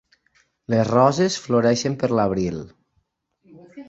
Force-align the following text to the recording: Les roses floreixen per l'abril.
Les 0.73 0.85
roses 0.87 1.35
floreixen 1.43 1.97
per 2.05 2.09
l'abril. 2.21 2.57